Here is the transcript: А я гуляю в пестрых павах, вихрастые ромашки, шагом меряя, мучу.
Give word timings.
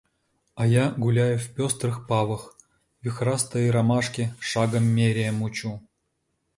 А 0.55 0.65
я 0.65 0.89
гуляю 0.97 1.37
в 1.37 1.49
пестрых 1.53 2.07
павах, 2.07 2.55
вихрастые 3.03 3.69
ромашки, 3.69 4.33
шагом 4.39 4.83
меряя, 4.85 5.31
мучу. 5.31 5.79